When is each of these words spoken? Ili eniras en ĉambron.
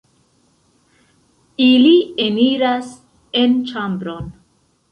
Ili 1.67 1.93
eniras 2.25 2.89
en 3.45 3.57
ĉambron. 3.73 4.37